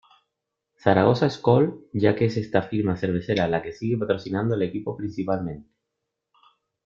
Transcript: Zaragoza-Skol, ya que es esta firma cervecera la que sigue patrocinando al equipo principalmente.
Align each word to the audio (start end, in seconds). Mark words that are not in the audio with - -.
Zaragoza-Skol, 0.83 1.77
ya 1.93 2.15
que 2.15 2.25
es 2.25 2.35
esta 2.35 2.63
firma 2.63 2.97
cervecera 2.97 3.47
la 3.47 3.61
que 3.61 3.71
sigue 3.71 3.99
patrocinando 3.99 4.55
al 4.55 4.63
equipo 4.63 4.97
principalmente. 4.97 5.69